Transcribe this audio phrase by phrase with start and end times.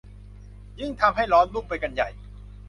[1.01, 2.09] ทำให้ยิ่งร้อนรุ่มไปกันใหญ่